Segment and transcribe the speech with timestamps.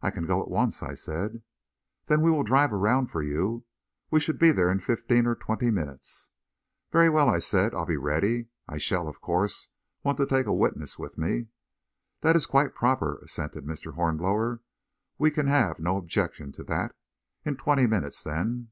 [0.00, 1.42] "I can go at once," I said.
[2.06, 3.66] "Then we will drive around for you.
[4.10, 6.30] We should be there in fifteen or twenty minutes."
[6.90, 8.46] "Very well," I said, "I'll be ready.
[8.66, 9.68] I shall, of course,
[10.02, 11.48] want to take a witness with me."
[12.22, 13.92] "That is quite proper," assented Mr.
[13.92, 14.60] Hornblower.
[15.18, 16.94] "We can have no objection to that.
[17.44, 18.70] In twenty minutes, then."